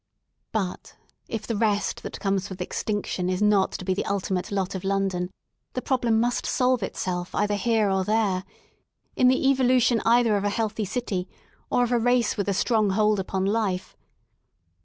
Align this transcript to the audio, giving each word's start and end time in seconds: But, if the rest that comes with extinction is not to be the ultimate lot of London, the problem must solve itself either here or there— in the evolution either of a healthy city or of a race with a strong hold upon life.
But, 0.51 0.95
if 1.27 1.45
the 1.45 1.55
rest 1.55 2.01
that 2.01 2.19
comes 2.19 2.49
with 2.49 2.59
extinction 2.59 3.29
is 3.29 3.39
not 3.39 3.71
to 3.73 3.85
be 3.85 3.93
the 3.93 4.05
ultimate 4.07 4.51
lot 4.51 4.73
of 4.73 4.83
London, 4.83 5.29
the 5.73 5.81
problem 5.83 6.19
must 6.19 6.43
solve 6.43 6.81
itself 6.81 7.35
either 7.35 7.53
here 7.53 7.87
or 7.91 8.03
there— 8.03 8.43
in 9.15 9.27
the 9.27 9.47
evolution 9.49 10.01
either 10.03 10.35
of 10.37 10.43
a 10.43 10.49
healthy 10.49 10.85
city 10.85 11.29
or 11.69 11.83
of 11.83 11.91
a 11.91 11.99
race 11.99 12.35
with 12.35 12.49
a 12.49 12.53
strong 12.55 12.89
hold 12.89 13.19
upon 13.19 13.45
life. 13.45 13.95